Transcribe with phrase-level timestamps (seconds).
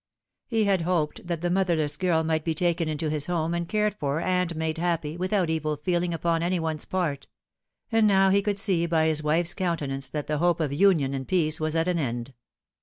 [0.47, 3.93] He had hoped that the motherless girl might be taken into his home and cared
[3.99, 7.27] for and made happy, without evil feeling upon any one's part;
[7.91, 11.27] and now he could see by his wife's countenance that the hope of union and
[11.27, 12.33] peace was at an end.